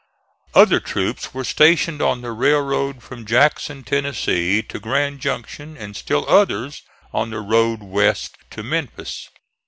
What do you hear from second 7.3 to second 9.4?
road west to Memphis.